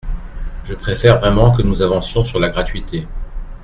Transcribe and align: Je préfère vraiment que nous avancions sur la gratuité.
Je 0.63 0.73
préfère 0.73 1.19
vraiment 1.19 1.51
que 1.55 1.61
nous 1.61 1.83
avancions 1.83 2.23
sur 2.23 2.39
la 2.39 2.49
gratuité. 2.49 3.05